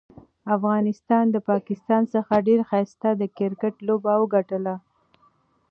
افغانستان 0.55 1.23
ده 1.33 1.39
پاکستان 1.51 2.01
څخه 2.13 2.33
ډيره 2.47 2.63
ښايسته 2.69 3.09
د 3.15 3.23
کرکټ 3.37 3.75
لوبه 3.87 4.13
وګټله. 4.17 4.75